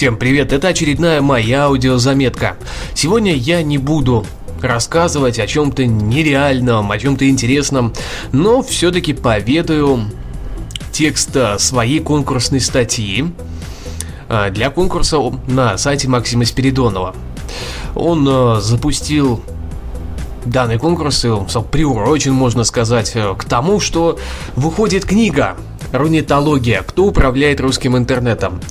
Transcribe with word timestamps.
Всем 0.00 0.16
привет, 0.16 0.54
это 0.54 0.68
очередная 0.68 1.20
моя 1.20 1.64
аудиозаметка. 1.64 2.56
Сегодня 2.94 3.34
я 3.34 3.62
не 3.62 3.76
буду 3.76 4.24
рассказывать 4.62 5.38
о 5.38 5.46
чем-то 5.46 5.84
нереальном, 5.84 6.90
о 6.90 6.98
чем-то 6.98 7.28
интересном, 7.28 7.92
но 8.32 8.62
все-таки 8.62 9.12
поведаю 9.12 10.06
текст 10.90 11.36
своей 11.58 12.00
конкурсной 12.00 12.60
статьи 12.60 13.26
а, 14.30 14.48
для 14.48 14.70
конкурса 14.70 15.18
на 15.46 15.76
сайте 15.76 16.08
Максима 16.08 16.46
Спиридонова. 16.46 17.14
Он 17.94 18.26
а, 18.26 18.60
запустил 18.62 19.44
данный 20.46 20.78
конкурс, 20.78 21.26
приурочен, 21.70 22.32
можно 22.32 22.64
сказать, 22.64 23.14
к 23.36 23.44
тому, 23.44 23.80
что 23.80 24.18
выходит 24.56 25.04
книга 25.04 25.58
«Рунетология. 25.92 26.80
Кто 26.84 27.04
управляет 27.04 27.60
русским 27.60 27.98
интернетом?». 27.98 28.62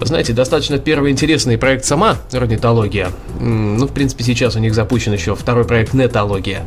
Знаете, 0.00 0.32
достаточно 0.32 0.78
первый 0.78 1.10
интересный 1.10 1.58
проект 1.58 1.84
сама 1.84 2.16
орнитология. 2.32 3.10
Ну, 3.40 3.86
в 3.86 3.92
принципе, 3.92 4.24
сейчас 4.24 4.56
у 4.56 4.58
них 4.58 4.74
запущен 4.74 5.12
еще 5.12 5.34
второй 5.34 5.64
проект 5.64 5.92
нетология. 5.92 6.62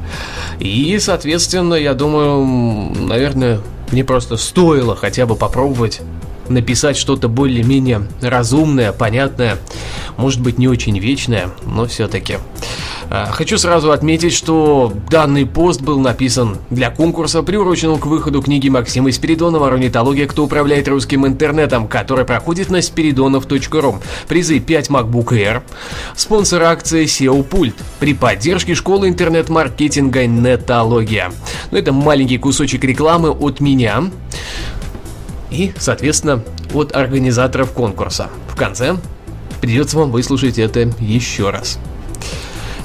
И, 0.59 0.98
соответственно, 0.99 1.75
я 1.75 1.94
думаю, 1.94 2.45
наверное, 3.08 3.62
мне 3.91 4.03
просто 4.03 4.38
стоило 4.38 4.95
хотя 4.95 5.25
бы 5.25 5.36
попробовать 5.36 6.02
написать 6.49 6.98
что-то 6.98 7.30
более-менее 7.30 8.08
разумное, 8.22 8.91
понятное, 8.91 9.58
может 10.17 10.41
быть 10.41 10.58
не 10.58 10.67
очень 10.67 11.00
вечное, 11.00 11.50
но 11.66 11.86
все-таки. 11.86 12.38
А, 13.13 13.25
хочу 13.25 13.57
сразу 13.57 13.91
отметить, 13.91 14.31
что 14.31 14.93
данный 15.09 15.45
пост 15.45 15.81
был 15.81 15.99
написан 15.99 16.59
для 16.69 16.89
конкурса, 16.89 17.43
приуроченного 17.43 17.99
к 17.99 18.05
выходу 18.05 18.41
книги 18.41 18.69
Максима 18.69 19.11
Спиридонова 19.11 19.67
«Орнитология. 19.67 20.27
Кто 20.27 20.45
управляет 20.45 20.88
русским 20.88 21.27
интернетом», 21.27 21.89
который 21.89 22.23
проходит 22.23 22.69
на 22.69 22.77
spiridonov.ru. 22.77 23.95
Призы 24.30 24.61
5 24.61 24.89
MacBook 24.91 25.27
Air. 25.33 25.61
Спонсор 26.16 26.63
акции 26.63 27.03
SEO 27.03 27.44
Пульт 27.44 27.75
при 27.99 28.13
поддержке 28.13 28.75
школы 28.75 29.09
интернет-маркетинга 29.09 30.25
Нетология. 30.25 31.33
Ну, 31.71 31.77
это 31.77 31.91
маленький 31.91 32.38
кусочек 32.38 32.86
рекламы 32.86 33.31
от 33.31 33.59
меня 33.59 34.05
и, 35.49 35.73
соответственно, 35.77 36.41
от 36.73 36.95
организаторов 36.95 37.73
конкурса. 37.73 38.30
В 38.47 38.55
конце 38.55 38.95
придется 39.59 39.97
вам 39.97 40.11
выслушать 40.11 40.58
это 40.58 40.89
еще 41.02 41.49
раз. 41.49 41.77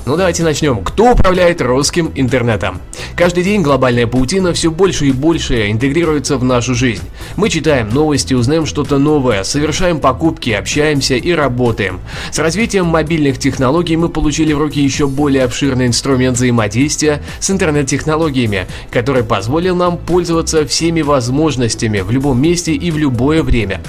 Ну 0.07 0.17
давайте 0.17 0.45
начнем. 0.45 0.85
Кто 0.85 1.15
управляет 1.15 1.61
русским 1.61 2.12
интернетом? 2.15 2.81
Каждый 3.17 3.43
день 3.43 3.62
глобальная 3.62 4.07
паутина 4.07 4.53
все 4.53 4.71
больше 4.71 5.07
и 5.07 5.11
больше 5.11 5.69
интегрируется 5.69 6.39
в 6.39 6.45
нашу 6.45 6.77
жизнь. 6.77 7.03
Мы 7.35 7.48
читаем 7.48 7.89
новости, 7.91 8.33
узнаем 8.33 8.67
что-то 8.67 8.98
новое, 8.98 9.43
совершаем 9.43 9.98
покупки, 9.98 10.51
общаемся 10.51 11.17
и 11.17 11.33
работаем. 11.33 11.98
С 12.31 12.39
развитием 12.39 12.87
мобильных 12.87 13.41
технологий 13.41 13.97
мы 13.97 14.09
получили 14.09 14.53
в 14.53 14.61
руки 14.61 14.81
еще 14.81 15.09
более 15.09 15.43
обширный 15.43 15.89
инструмент 15.89 16.37
взаимодействия 16.37 17.20
с 17.41 17.51
интернет-технологиями, 17.51 18.69
который 18.93 19.25
позволил 19.25 19.75
нам 19.75 19.98
пользоваться 19.98 20.65
всеми 20.69 21.01
возможностями 21.01 21.98
в 21.98 22.13
любом 22.13 22.41
месте 22.41 22.75
и 22.75 22.93
в 22.93 22.97
любое 22.98 23.43
время. 23.43 23.81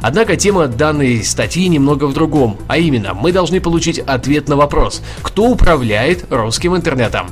Однако 0.00 0.36
тема 0.36 0.68
данной 0.68 1.22
статьи 1.22 1.68
немного 1.68 2.06
в 2.06 2.14
другом, 2.14 2.56
а 2.66 2.78
именно 2.78 3.12
мы 3.12 3.30
должны 3.30 3.60
получить 3.60 3.98
ответ 3.98 4.48
на 4.48 4.56
вопрос, 4.56 5.02
кто 5.20 5.44
управляет 5.44 5.65
русским 6.30 6.76
интернетом. 6.76 7.26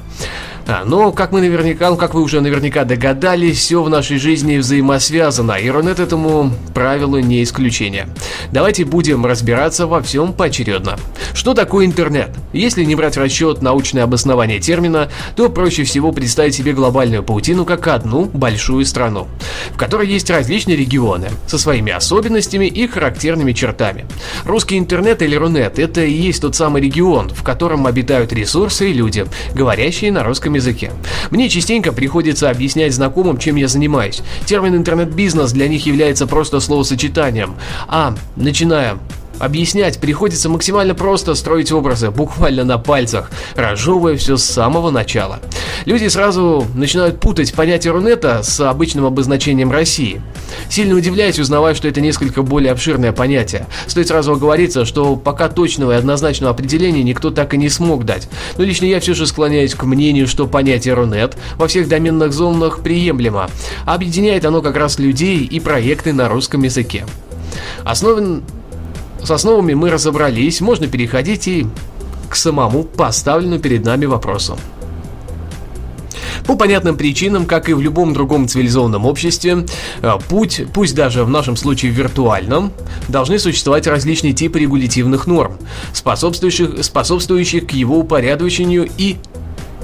А, 0.67 0.85
но, 0.87 1.13
как 1.13 1.31
мы 1.33 1.41
наверняка, 1.41 1.91
ну, 1.91 1.97
как 1.97 2.15
вы 2.15 2.23
уже 2.23 2.41
наверняка 2.41 2.85
догадались, 2.85 3.59
все 3.59 3.83
в 3.83 3.91
нашей 3.91 4.17
жизни 4.17 4.57
взаимосвязано, 4.57 5.53
и 5.53 5.69
Рунет 5.69 6.01
этому 6.01 6.53
правилу 6.73 7.19
не 7.19 7.43
исключение. 7.43 8.09
Давайте 8.51 8.87
будем 8.87 9.27
разбираться 9.27 9.87
во 9.87 10.01
всем 10.01 10.33
поочередно. 10.33 10.97
Что 11.35 11.53
такое 11.53 11.85
интернет? 11.85 12.31
Если 12.55 12.85
не 12.85 12.95
брать 12.95 13.17
в 13.17 13.21
расчет 13.21 13.61
научное 13.61 14.05
обоснование 14.05 14.59
термина, 14.59 15.11
то 15.37 15.51
проще 15.51 15.85
всего 15.85 16.13
представить 16.13 16.55
себе 16.55 16.73
глобальную 16.73 17.23
паутину 17.23 17.67
как 17.67 17.87
одну 17.89 18.25
большую 18.25 18.87
страну, 18.87 19.29
в 19.71 19.77
которой 19.77 20.09
есть 20.09 20.31
различные 20.31 20.77
регионы 20.77 21.29
со 21.47 21.59
своими 21.59 21.93
особенностями 21.93 22.67
и 22.67 22.87
характерными 22.87 23.53
чертами. 23.53 24.07
Русский 24.47 24.79
интернет 24.79 25.21
или 25.21 25.37
Рунет– 25.37 25.79
это 25.81 26.03
и 26.03 26.13
есть 26.13 26.41
тот 26.41 26.57
самый 26.57 26.81
регион, 26.81 27.29
в 27.29 27.43
котором 27.43 27.87
обитают 27.87 28.33
ресурсы 28.33 28.91
и 28.91 28.95
люди, 28.95 29.27
говорящие 29.55 30.11
на 30.11 30.25
русском 30.25 30.54
русском 30.55 30.73
языке. 30.73 30.93
Мне 31.31 31.49
частенько 31.49 31.93
приходится 31.93 32.51
объяснять 32.51 32.95
знакомым, 32.95 33.39
чем 33.39 33.57
я 33.57 33.69
занимаюсь. 33.69 34.23
Термин 34.47 34.75
интернет-бизнес 34.77 35.53
для 35.53 35.69
них 35.69 35.87
является 35.87 36.27
просто 36.27 36.61
словосочетанием. 36.61 37.55
А, 37.89 38.15
начиная 38.37 38.99
Объяснять 39.39 39.99
приходится 39.99 40.49
максимально 40.49 40.95
просто 40.95 41.35
строить 41.35 41.73
образы, 41.73 42.11
буквально 42.11 42.65
на 42.65 42.79
пальцах, 42.79 43.31
разжевывая 43.57 44.17
все 44.17 44.37
с 44.37 44.45
самого 44.45 44.91
начала. 44.91 45.41
Люди 45.85 46.09
сразу 46.09 46.67
начинают 46.75 47.21
путать 47.21 47.53
понятие 47.53 47.93
Рунета 47.93 48.43
с 48.43 48.61
обычным 48.61 49.05
обозначением 49.05 49.73
России. 49.73 50.23
Сильно 50.69 50.95
удивляюсь, 50.95 51.39
узнавая, 51.39 51.75
что 51.75 51.89
это 51.89 52.01
несколько 52.01 52.43
более 52.43 52.73
обширное 52.73 53.13
понятие. 53.13 53.67
Стоит 53.87 54.09
сразу 54.09 54.33
оговориться, 54.33 54.85
что 54.85 55.17
пока 55.17 55.49
точного 55.49 55.93
и 55.93 55.97
однозначного 55.97 56.53
определения 56.53 57.03
никто 57.03 57.31
так 57.31 57.55
и 57.55 57.59
не 57.59 57.69
смог 57.69 58.05
дать. 58.05 58.29
Но 58.57 58.65
лично 58.65 58.87
я 58.87 59.01
все 59.01 59.15
же 59.15 59.27
склоняюсь 59.27 59.75
к 59.75 59.83
мнению, 59.85 60.29
что 60.29 60.47
понятие 60.47 60.95
Рунет 60.95 61.37
во 61.57 61.67
всех 61.67 61.89
доменных 61.89 62.33
зонах 62.33 62.81
приемлемо. 62.81 63.51
Объединяет 63.85 64.45
оно 64.45 64.63
как 64.63 64.77
раз 64.77 64.99
людей 64.99 65.39
и 65.45 65.61
проекты 65.61 66.13
на 66.13 66.29
русском 66.29 66.63
языке. 66.63 67.05
Основан 67.85 68.43
с 69.25 69.31
основами 69.31 69.75
мы 69.75 69.91
разобрались, 69.91 70.61
можно 70.61 70.87
переходить 70.87 71.49
и 71.49 71.67
к 72.29 72.37
самому 72.37 72.85
поставленному 72.85 73.61
перед 73.61 73.85
нами 73.85 74.07
вопросу. 74.07 74.59
По 76.47 76.57
понятным 76.57 76.97
причинам, 76.97 77.47
как 77.47 77.69
и 77.69 77.73
в 77.73 77.81
любом 77.81 78.13
другом 78.13 78.49
цивилизованном 78.49 79.07
обществе, 79.07 79.67
э, 80.03 80.13
путь, 80.29 80.63
пусть 80.75 80.95
даже 80.95 81.25
в 81.25 81.31
нашем 81.31 81.57
случае 81.57 81.93
виртуальном, 81.93 82.73
должны 83.09 83.39
существовать 83.39 83.87
различные 83.87 84.35
типы 84.35 84.59
регулятивных 84.59 85.27
норм, 85.27 85.57
способствующих, 85.95 86.85
способствующих 86.85 87.67
к 87.67 87.71
его 87.71 87.99
упорядочению 87.99 88.89
и 88.99 89.17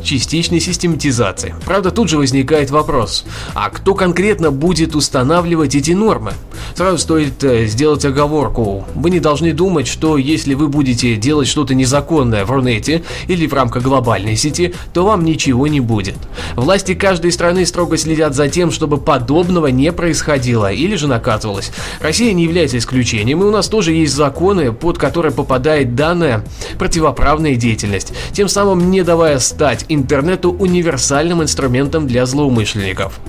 частичной 0.02 0.60
систематизации. 0.60 1.54
Правда, 1.64 1.90
тут 1.90 2.08
же 2.08 2.18
возникает 2.18 2.70
вопрос, 2.70 3.24
а 3.54 3.70
кто 3.70 3.94
конкретно 3.94 4.50
будет 4.50 4.94
устанавливать 4.94 5.74
эти 5.74 5.92
нормы? 5.92 6.32
Сразу 6.74 6.98
стоит 6.98 7.42
э, 7.44 7.66
сделать 7.66 8.04
оговорку. 8.04 8.84
Вы 8.94 9.10
не 9.10 9.20
должны 9.20 9.52
думать, 9.52 9.86
что 9.86 10.16
если 10.16 10.54
вы 10.54 10.68
будете 10.68 11.16
делать 11.16 11.48
что-то 11.48 11.74
незаконное 11.74 12.44
в 12.44 12.50
Рунете 12.50 13.02
или 13.26 13.46
в 13.46 13.54
рамках 13.54 13.82
глобальной 13.82 14.36
сети, 14.36 14.74
то 14.92 15.04
вам 15.04 15.24
ничего 15.24 15.66
не 15.66 15.80
будет. 15.80 16.16
Власти 16.56 16.94
каждой 16.94 17.32
страны 17.32 17.66
строго 17.66 17.96
следят 17.96 18.34
за 18.34 18.48
тем, 18.48 18.70
чтобы 18.70 18.98
подобного 18.98 19.68
не 19.68 19.92
происходило 19.92 20.72
или 20.72 20.96
же 20.96 21.06
наказывалось. 21.06 21.72
Россия 22.00 22.32
не 22.32 22.44
является 22.44 22.78
исключением, 22.78 23.42
и 23.42 23.44
у 23.44 23.50
нас 23.50 23.68
тоже 23.68 23.92
есть 23.92 24.14
законы, 24.14 24.72
под 24.72 24.98
которые 24.98 25.32
попадает 25.32 25.94
данная 25.94 26.44
противоправная 26.78 27.56
деятельность, 27.56 28.12
тем 28.32 28.48
самым 28.48 28.90
не 28.90 29.02
давая 29.02 29.38
стать 29.38 29.84
интернету 29.92 30.52
универсальным 30.52 31.42
инструментом 31.42 32.06
для 32.06 32.26
злоумышленников. 32.26 33.20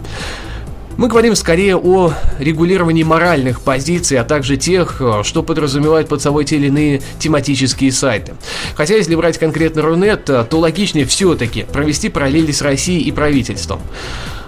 Мы 0.97 1.07
говорим 1.07 1.35
скорее 1.35 1.77
о 1.77 2.13
регулировании 2.38 3.03
моральных 3.03 3.61
позиций, 3.61 4.19
а 4.19 4.23
также 4.23 4.57
тех, 4.57 4.97
э, 4.99 5.22
что 5.23 5.41
подразумевают 5.41 6.07
под 6.07 6.22
собой 6.22 6.45
те 6.45 6.57
или 6.57 6.67
иные 6.67 7.01
тематические 7.17 7.91
сайты. 7.91 8.33
Хотя, 8.75 8.95
если 8.95 9.16
брать 9.16 9.38
конкретно 9.38 9.81
Рунет, 9.81 10.29
э, 10.29 10.45
то 10.47 10.59
логичнее 10.59 11.05
все-таки 11.05 11.63
провести 11.63 12.09
параллели 12.09 12.51
с 12.51 12.61
Россией 12.61 13.01
и 13.03 13.11
правительством. 13.11 13.79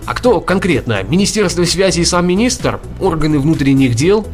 А 0.06 0.13
кто 0.13 0.41
конкретно? 0.41 1.01
Министерство 1.03 1.63
связи 1.63 2.01
и 2.01 2.06
сам 2.06 2.28
министр? 2.28 2.80
Органы 3.00 3.40
внутренних 3.40 3.95
дел? 3.95 4.27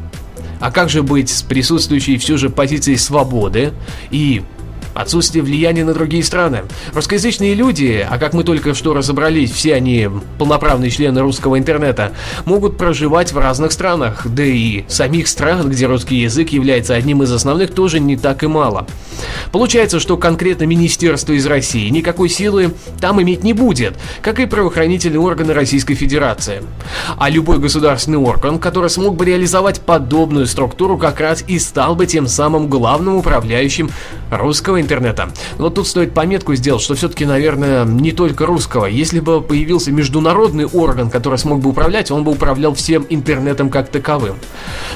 А 0.60 0.72
как 0.72 0.90
же 0.90 1.04
быть 1.04 1.30
с 1.30 1.42
присутствующей 1.42 2.18
все 2.18 2.38
же 2.38 2.50
позицией 2.50 2.98
свободы 2.98 3.72
и 4.12 4.42
отсутствие 5.00 5.44
влияния 5.44 5.86
на 5.86 5.94
другие 5.94 6.24
страны. 6.24 6.63
Русскоязычные 6.94 7.56
люди, 7.56 8.06
а 8.07 8.18
как 8.18 8.34
мы 8.34 8.44
только 8.44 8.74
что 8.74 8.94
разобрались, 8.94 9.51
все 9.51 9.75
они 9.75 10.10
полноправные 10.38 10.92
члены 10.92 11.22
русского 11.22 11.57
интернета, 11.57 12.13
могут 12.46 12.78
проживать 12.78 13.31
в 13.31 13.38
разных 13.38 13.72
странах, 13.72 14.24
да 14.25 14.44
и 14.44 14.84
самих 14.88 15.28
стран, 15.28 15.69
где 15.69 15.86
русский 15.86 16.18
язык 16.18 16.50
является 16.50 16.96
одним 16.96 17.24
из 17.24 17.31
основных, 17.31 17.74
тоже 17.74 18.00
не 18.00 18.18
так 18.18 18.44
и 18.44 18.48
мало. 18.48 18.88
Получается, 19.51 20.00
что 20.00 20.18
конкретно 20.18 20.66
министерство 20.66 21.33
из 21.33 21.45
России 21.45 21.89
никакой 21.89 22.30
силы 22.30 22.74
там 23.00 23.21
иметь 23.21 23.44
не 23.44 23.54
будет, 23.54 23.98
как 24.21 24.39
и 24.39 24.45
правоохранительные 24.45 25.19
органы 25.19 25.54
Российской 25.54 25.95
Федерации. 25.95 26.63
А 27.18 27.30
любой 27.30 27.60
государственный 27.60 28.18
орган, 28.18 28.60
который 28.60 28.89
смог 28.89 29.16
бы 29.16 29.25
реализовать 29.25 29.81
подобную 29.81 30.45
структуру, 30.45 30.98
как 30.98 31.19
раз 31.19 31.44
и 31.48 31.60
стал 31.60 31.95
бы 31.95 32.06
тем 32.06 32.27
самым 32.27 32.68
главным 32.68 33.16
управляющим 33.16 33.89
русского 34.30 34.80
интернета 34.80 35.00
интернета. 35.00 35.30
Вот 35.57 35.75
тут 35.75 35.88
стоит 35.88 36.13
пометку 36.13 36.56
сделать, 36.56 36.81
что 36.81 36.95
все-таки, 36.95 37.25
наверное, 37.25 37.86
не 37.86 38.12
только 38.12 38.45
русского. 38.45 38.86
Если 38.86 39.19
бы 39.19 39.42
появился 39.42 39.92
международный 39.92 40.66
орган, 40.66 41.10
который 41.10 41.38
смог 41.38 41.60
бы 41.62 41.69
управлять, 41.69 42.12
он 42.12 42.24
бы 42.24 42.31
управлял 42.31 42.74
всем 42.74 43.06
интернетом 43.10 43.69
как 43.69 43.89
таковым. 43.89 44.36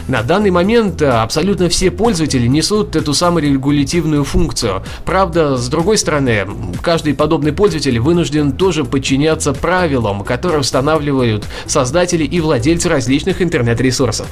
На 0.07 0.23
данный 0.23 0.51
момент 0.51 1.01
э, 1.01 1.07
абсолютно 1.07 1.69
все 1.69 1.91
пользователи 1.91 2.47
несут 2.47 2.95
эту 2.95 3.13
самую 3.13 3.51
регулятивную 3.51 4.12
функцию. 4.21 4.83
Правда, 5.05 5.57
с 5.57 5.67
другой 5.69 5.97
стороны, 5.97 6.45
каждый 6.81 7.13
подобный 7.13 7.53
пользователь 7.53 7.99
вынужден 7.99 8.51
тоже 8.51 8.83
подчиняться 8.83 9.53
правилам, 9.53 10.23
которые 10.23 10.61
устанавливают 10.61 11.45
создатели 11.65 12.23
и 12.23 12.39
владельцы 12.39 12.89
различных 12.89 13.41
интернет-ресурсов. 13.41 14.27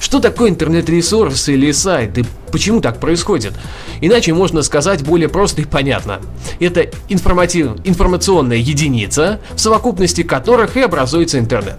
Что 0.00 0.20
такое 0.20 0.50
интернет-ресурс 0.50 1.48
или 1.48 1.72
сайт 1.72 2.18
и 2.18 2.24
почему 2.50 2.80
так 2.80 3.00
происходит? 3.00 3.54
Иначе 4.00 4.34
можно 4.34 4.62
сказать 4.62 5.02
более 5.04 5.28
просто 5.28 5.62
и 5.62 5.64
понятно. 5.64 6.20
Это 6.60 6.86
информатив... 7.08 7.70
информационная 7.84 8.58
единица, 8.58 9.40
в 9.54 9.60
совокупности 9.60 10.22
которых 10.22 10.76
и 10.76 10.80
образуется 10.80 11.38
интернет. 11.38 11.78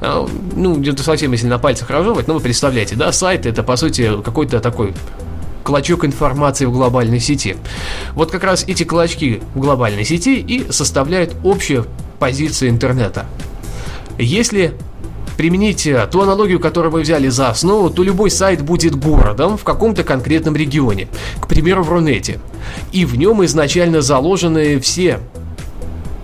А, 0.00 0.26
ну, 0.54 0.76
где-то 0.76 1.02
совсем 1.02 1.32
если 1.32 1.46
на 1.46 1.58
пальцах 1.58 1.90
разжевывать, 1.90 2.28
но 2.28 2.34
вы 2.34 2.40
представляете, 2.40 2.96
да, 2.96 3.12
сайт 3.12 3.46
это 3.46 3.62
по 3.62 3.76
сути 3.76 4.10
какой-то 4.22 4.60
такой 4.60 4.94
клочок 5.64 6.04
информации 6.04 6.66
в 6.66 6.72
глобальной 6.72 7.18
сети. 7.18 7.56
Вот 8.14 8.30
как 8.30 8.44
раз 8.44 8.64
эти 8.68 8.84
клочки 8.84 9.42
в 9.54 9.60
глобальной 9.60 10.04
сети 10.04 10.38
и 10.38 10.70
составляют 10.70 11.34
общую 11.42 11.86
позицию 12.20 12.70
интернета. 12.70 13.26
Если 14.18 14.74
применить 15.36 15.86
э, 15.86 16.06
ту 16.10 16.20
аналогию, 16.20 16.60
которую 16.60 16.92
вы 16.92 17.00
взяли 17.00 17.28
за 17.28 17.48
основу, 17.48 17.90
то 17.90 18.04
любой 18.04 18.30
сайт 18.30 18.62
будет 18.62 18.94
городом 18.94 19.56
в 19.56 19.64
каком-то 19.64 20.04
конкретном 20.04 20.54
регионе, 20.54 21.08
к 21.40 21.48
примеру, 21.48 21.82
в 21.82 21.90
Рунете. 21.90 22.38
И 22.92 23.04
в 23.04 23.16
нем 23.16 23.44
изначально 23.44 24.00
заложены 24.00 24.78
все 24.78 25.18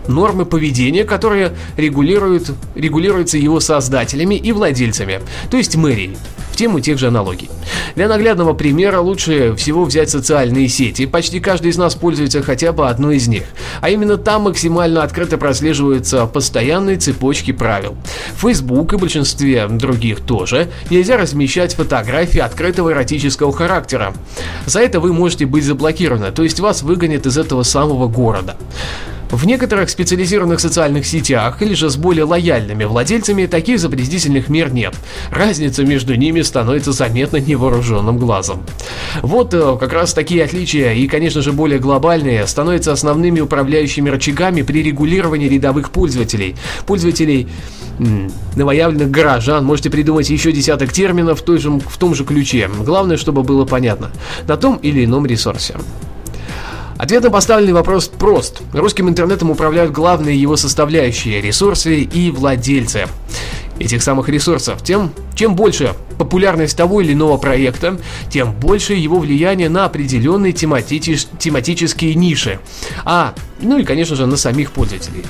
нормы 0.06 0.44
поведения, 0.44 1.04
которые 1.04 1.52
регулируют, 1.76 2.52
регулируются 2.75 3.38
его 3.38 3.60
создателями 3.60 4.34
и 4.34 4.52
владельцами, 4.52 5.20
то 5.50 5.56
есть 5.56 5.76
мэрией 5.76 6.16
в 6.61 6.62
тему 6.62 6.81
тех 6.81 6.99
же 6.99 7.07
аналогий. 7.09 7.49
Для 7.95 8.07
наглядного 8.07 8.53
примера 8.53 9.01
лучше 9.01 9.55
всего 9.57 9.87
взять 9.87 10.11
социальные 10.11 10.69
сети. 10.69 11.07
Почти 11.07 11.41
каждый 11.41 11.71
из 11.71 11.79
нас 11.79 11.95
пользуется 11.95 12.43
хотя 12.43 12.73
бы 12.73 12.87
одной 12.87 13.17
из 13.17 13.29
них. 13.29 13.45
А 13.81 13.89
именно 13.89 14.19
там 14.19 14.43
максимально 14.43 15.03
открыто 15.03 15.39
прослеживаются 15.39 16.27
постоянные 16.27 16.99
цепочки 16.99 17.53
правил. 17.53 17.97
В 18.35 18.47
Facebook 18.47 18.93
и 18.93 18.99
большинстве 18.99 19.69
других 19.69 20.21
тоже 20.21 20.69
нельзя 20.91 21.17
размещать 21.17 21.75
фотографии 21.75 22.41
открытого 22.41 22.91
эротического 22.91 23.55
характера. 23.55 24.12
За 24.67 24.81
это 24.81 25.01
вы 25.01 25.15
можете 25.15 25.47
быть 25.47 25.65
заблокированы, 25.65 26.31
то 26.31 26.43
есть 26.43 26.61
вас 26.61 26.83
выгонят 26.83 27.25
из 27.25 27.39
этого 27.39 27.62
самого 27.62 28.07
города. 28.07 28.59
В 29.31 29.47
некоторых 29.47 29.91
специализированных 29.91 30.59
социальных 30.59 31.06
сетях 31.06 31.62
или 31.62 31.75
же 31.75 31.88
с 31.88 31.97
более 31.97 32.25
лояльными 32.25 32.82
владельцами 32.85 33.47
таких 33.47 33.79
запретительных 33.79 34.49
мер 34.49 34.73
нет. 34.73 34.94
Разница 35.31 35.85
между 35.85 36.17
ними 36.17 36.41
становится 36.43 36.91
заметна 36.91 37.37
невооруженным 37.37 38.19
глазом. 38.19 38.65
Вот 39.23 39.55
э, 39.55 39.77
как 39.79 39.93
раз 39.93 40.15
такие 40.15 40.43
отличия 40.44 40.93
и, 40.94 41.06
конечно 41.06 41.43
же, 41.43 41.53
более 41.53 41.79
глобальные 41.79 42.44
становятся 42.49 42.93
основными 42.93 43.38
управляющими 43.38 44.11
рычагами 44.11 44.62
при 44.62 44.82
регулировании 44.82 45.49
рядовых 45.49 45.91
пользователей. 45.91 46.56
Пользователей 46.87 47.49
новоявленных 48.56 49.11
горожан, 49.11 49.65
можете 49.65 49.91
придумать 49.91 50.31
еще 50.31 50.53
десяток 50.53 50.93
терминов 50.93 51.41
в, 51.41 51.44
той 51.44 51.59
же, 51.59 51.71
в 51.71 51.99
том 51.99 52.15
же 52.15 52.25
ключе. 52.25 52.69
Главное, 52.81 53.17
чтобы 53.17 53.43
было 53.43 53.65
понятно 53.65 54.11
на 54.49 54.56
том 54.56 54.76
или 54.76 55.05
ином 55.05 55.26
ресурсе. 55.26 55.76
Ответ 57.00 57.23
на 57.23 57.31
поставленный 57.31 57.73
вопрос 57.73 58.08
прост. 58.08 58.61
Русским 58.75 59.08
интернетом 59.08 59.50
управляют 59.50 59.91
главные 59.91 60.38
его 60.38 60.56
составляющие– 60.56 61.41
ресурсы 61.43 62.02
и 62.02 62.31
владельцы 62.31 63.06
этих 63.79 64.02
самых 64.02 64.29
ресурсов. 64.29 64.85
Тем, 64.85 65.11
чем 65.35 65.55
больше 65.55 65.94
популярность 66.19 66.77
того 66.77 67.00
или 67.00 67.15
иного 67.15 67.38
проекта, 67.38 67.99
тем 68.29 68.53
больше 68.53 68.93
его 68.93 69.19
влияние 69.19 69.71
на 69.71 69.87
определенные 69.87 70.53
тематич, 70.53 71.27
тематические 71.38 72.15
ниши. 72.15 72.61
А, 73.06 73.32
ну 73.62 73.79
и, 73.79 73.85
конечно 73.85 74.17
же, 74.17 74.27
на 74.27 74.37
самих 74.37 74.73
пользователей. 74.73 75.25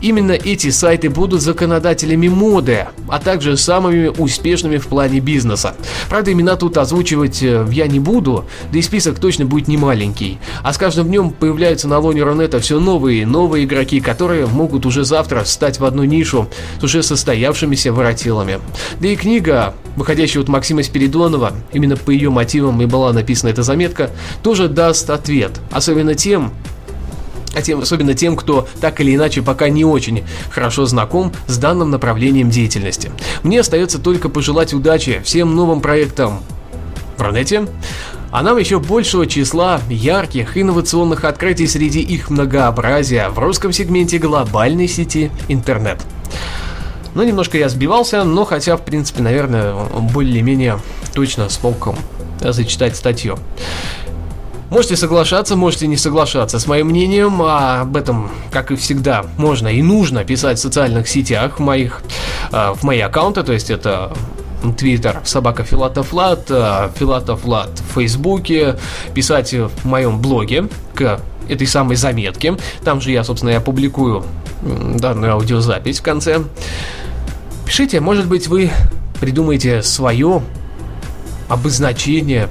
Именно 0.00 0.32
эти 0.32 0.70
сайты 0.70 1.10
будут 1.10 1.42
законодателями 1.42 2.28
моды, 2.28 2.86
а 3.08 3.18
также 3.18 3.56
самыми 3.56 4.08
успешными 4.08 4.78
в 4.78 4.86
плане 4.88 5.20
бизнеса. 5.20 5.76
Правда, 6.08 6.32
имена 6.32 6.56
тут 6.56 6.76
озвучивать 6.76 7.42
э, 7.42 7.66
я 7.70 7.86
не 7.86 8.00
буду, 8.00 8.44
да 8.72 8.78
и 8.78 8.82
список 8.82 9.18
точно 9.18 9.44
будет 9.46 9.68
не 9.68 9.76
маленький. 9.76 10.38
А 10.62 10.72
с 10.72 10.78
каждым 10.78 11.08
днем 11.08 11.30
появляются 11.30 11.88
на 11.88 11.98
лоне 11.98 12.22
Рунета 12.22 12.60
все 12.60 12.80
новые 12.80 13.22
и 13.22 13.24
новые 13.24 13.64
игроки, 13.64 14.00
которые 14.00 14.46
могут 14.46 14.86
уже 14.86 15.04
завтра 15.04 15.42
встать 15.44 15.80
в 15.80 15.84
одну 15.84 16.04
нишу 16.04 16.48
с 16.80 16.84
уже 16.84 17.02
состоявшимися 17.02 17.92
воротилами. 17.92 18.58
Да 19.00 19.08
и 19.08 19.16
книга, 19.42 19.74
выходящая 19.96 20.44
от 20.44 20.48
Максима 20.48 20.84
Спиридонова, 20.84 21.52
именно 21.72 21.96
по 21.96 22.10
ее 22.10 22.30
мотивам 22.30 22.80
и 22.80 22.86
была 22.86 23.12
написана 23.12 23.50
эта 23.50 23.64
заметка, 23.64 24.10
тоже 24.42 24.68
даст 24.68 25.10
ответ. 25.10 25.60
Особенно 25.72 26.14
тем, 26.14 26.52
а 27.52 27.60
тем, 27.60 27.80
особенно 27.80 28.14
тем, 28.14 28.36
кто 28.36 28.68
так 28.80 29.00
или 29.00 29.16
иначе 29.16 29.42
пока 29.42 29.68
не 29.68 29.84
очень 29.84 30.22
хорошо 30.48 30.86
знаком 30.86 31.32
с 31.48 31.58
данным 31.58 31.90
направлением 31.90 32.50
деятельности. 32.50 33.10
Мне 33.42 33.60
остается 33.60 33.98
только 33.98 34.28
пожелать 34.28 34.72
удачи 34.74 35.20
всем 35.24 35.56
новым 35.56 35.80
проектам 35.80 36.40
в 37.16 37.22
Рунете, 37.22 37.66
а 38.30 38.42
нам 38.42 38.56
еще 38.58 38.78
большего 38.78 39.26
числа 39.26 39.80
ярких 39.90 40.56
инновационных 40.56 41.24
открытий 41.24 41.66
среди 41.66 42.00
их 42.00 42.30
многообразия 42.30 43.28
в 43.28 43.40
русском 43.40 43.72
сегменте 43.72 44.18
глобальной 44.18 44.86
сети 44.86 45.32
интернет. 45.48 45.98
Ну, 47.14 47.22
немножко 47.22 47.58
я 47.58 47.68
сбивался, 47.68 48.24
но 48.24 48.44
хотя, 48.44 48.76
в 48.76 48.82
принципе, 48.82 49.22
наверное, 49.22 49.74
более-менее 49.74 50.78
точно 51.14 51.48
смог 51.48 51.94
зачитать 52.40 52.96
статью. 52.96 53.38
Можете 54.70 54.96
соглашаться, 54.96 55.54
можете 55.54 55.86
не 55.86 55.98
соглашаться 55.98 56.58
с 56.58 56.66
моим 56.66 56.86
мнением, 56.86 57.42
а 57.42 57.82
об 57.82 57.94
этом, 57.94 58.30
как 58.50 58.70
и 58.70 58.76
всегда, 58.76 59.26
можно 59.36 59.68
и 59.68 59.82
нужно 59.82 60.24
писать 60.24 60.58
в 60.58 60.62
социальных 60.62 61.08
сетях 61.08 61.58
в 61.58 61.62
моих, 61.62 62.02
э, 62.52 62.72
в 62.74 62.82
мои 62.82 63.00
аккаунты, 63.00 63.42
то 63.42 63.52
есть 63.52 63.68
это 63.68 64.14
Твиттер, 64.78 65.20
собака 65.24 65.64
Филатов 65.64 66.14
Лат, 66.14 66.46
э, 66.48 66.88
Филатов 66.96 67.44
Лат 67.44 67.82
в 67.90 67.94
Фейсбуке, 67.96 68.78
писать 69.12 69.52
в 69.52 69.84
моем 69.84 70.18
блоге 70.20 70.68
к 70.94 71.20
этой 71.50 71.66
самой 71.66 71.96
заметке. 71.96 72.56
Там 72.82 73.02
же 73.02 73.10
я, 73.10 73.24
собственно, 73.24 73.50
я 73.50 73.60
публикую 73.60 74.24
данную 74.62 75.34
аудиозапись 75.34 76.00
в 76.00 76.02
конце. 76.02 76.40
Пишите, 77.72 78.00
может 78.00 78.28
быть, 78.28 78.48
вы 78.48 78.70
придумаете 79.18 79.82
свое 79.82 80.42
обозначение 81.48 82.50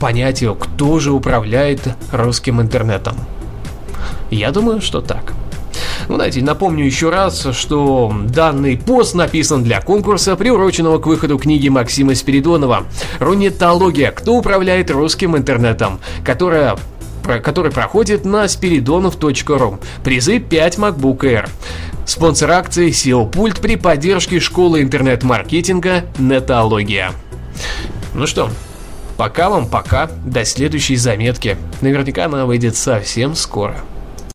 понятию, 0.00 0.54
кто 0.54 0.98
же 0.98 1.12
управляет 1.12 1.86
русским 2.10 2.58
интернетом. 2.58 3.16
Я 4.30 4.50
думаю, 4.50 4.80
что 4.80 5.02
так. 5.02 5.34
Ну, 6.08 6.14
знаете, 6.14 6.40
напомню 6.40 6.86
еще 6.86 7.10
раз, 7.10 7.48
что 7.52 8.14
данный 8.30 8.78
пост 8.78 9.14
написан 9.14 9.62
для 9.62 9.82
конкурса, 9.82 10.36
приуроченного 10.36 10.98
к 11.00 11.06
выходу 11.06 11.36
книги 11.36 11.68
Максима 11.68 12.14
Спиридонова 12.14 12.84
«Рунетология. 13.18 14.10
Кто 14.10 14.36
управляет 14.36 14.90
русским 14.90 15.36
интернетом?», 15.36 16.00
которая 16.24 16.78
который 17.22 17.70
проходит 17.70 18.24
на 18.24 18.44
spiridonov.ru. 18.44 19.80
Призы 20.04 20.38
5 20.38 20.78
MacBook 20.78 21.18
Air. 21.18 21.48
Спонсор 22.04 22.50
акции 22.50 22.90
SEO 22.90 23.30
Пульт 23.30 23.60
при 23.60 23.76
поддержке 23.76 24.40
школы 24.40 24.82
интернет-маркетинга 24.82 26.04
Нетология. 26.18 27.12
Ну 28.14 28.26
что, 28.26 28.50
Пока 29.16 29.50
вам 29.50 29.68
пока, 29.68 30.10
до 30.24 30.44
следующей 30.44 30.96
заметки. 30.96 31.56
Наверняка 31.80 32.24
она 32.24 32.46
выйдет 32.46 32.76
совсем 32.76 33.34
скоро. 33.36 33.76